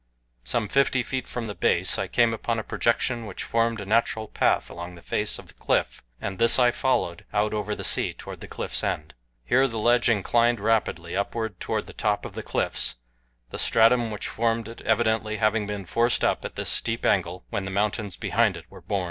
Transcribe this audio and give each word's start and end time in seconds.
Some 0.43 0.67
fifty 0.67 1.03
feet 1.03 1.27
from 1.27 1.45
the 1.45 1.53
base 1.53 1.99
I 1.99 2.07
came 2.07 2.33
upon 2.33 2.57
a 2.57 2.63
projection 2.63 3.27
which 3.27 3.43
formed 3.43 3.79
a 3.79 3.85
natural 3.85 4.27
path 4.27 4.67
along 4.71 4.95
the 4.95 5.01
face 5.03 5.37
of 5.37 5.45
the 5.49 5.53
cliff, 5.53 6.01
and 6.19 6.39
this 6.39 6.57
I 6.57 6.71
followed 6.71 7.23
out 7.31 7.53
over 7.53 7.75
the 7.75 7.83
sea 7.83 8.11
toward 8.11 8.39
the 8.39 8.47
cliff's 8.47 8.83
end. 8.83 9.13
Here 9.45 9.67
the 9.67 9.77
ledge 9.77 10.09
inclined 10.09 10.59
rapidly 10.59 11.15
upward 11.15 11.59
toward 11.59 11.85
the 11.85 11.93
top 11.93 12.25
of 12.25 12.33
the 12.33 12.41
cliffs 12.41 12.95
the 13.51 13.59
stratum 13.59 14.09
which 14.09 14.27
formed 14.27 14.67
it 14.67 14.81
evidently 14.81 15.37
having 15.37 15.67
been 15.67 15.85
forced 15.85 16.23
up 16.25 16.43
at 16.45 16.55
this 16.55 16.69
steep 16.69 17.05
angle 17.05 17.45
when 17.51 17.65
the 17.65 17.69
mountains 17.69 18.17
behind 18.17 18.57
it 18.57 18.65
were 18.71 18.81
born. 18.81 18.99